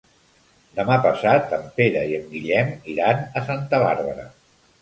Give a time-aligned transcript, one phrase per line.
[0.79, 4.27] Demà passat en Pere i en Guillem iran a Santa Bàrbara.